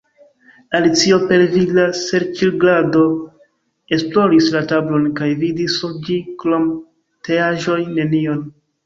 [0.77, 3.03] Alicio per vigla serĉrigardo
[3.97, 6.67] esploris la tablon, kaj vidis sur ĝi krom
[7.29, 8.43] teaĵoj nenion.